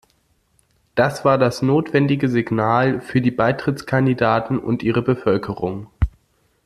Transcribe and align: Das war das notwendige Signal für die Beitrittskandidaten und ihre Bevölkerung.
Das 0.95 1.23
war 1.25 1.37
das 1.37 1.61
notwendige 1.61 2.27
Signal 2.27 3.01
für 3.01 3.21
die 3.21 3.29
Beitrittskandidaten 3.29 4.57
und 4.57 4.81
ihre 4.81 5.03
Bevölkerung. 5.03 5.89